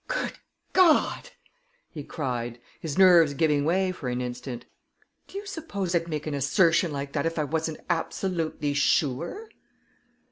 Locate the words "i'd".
5.93-6.07